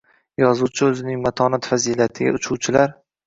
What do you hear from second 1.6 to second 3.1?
fazilatiga uchuvchilar